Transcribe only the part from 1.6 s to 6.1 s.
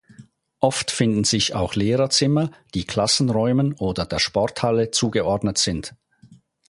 Lehrerzimmer, die Klassenräumen oder der Sporthalle zugeordnet sind.